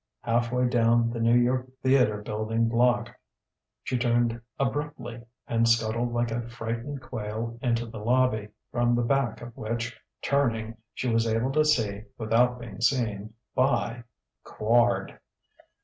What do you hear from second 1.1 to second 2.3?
the New York Theatre